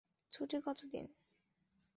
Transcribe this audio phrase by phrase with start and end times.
[0.31, 1.05] ছুটি কত দিন?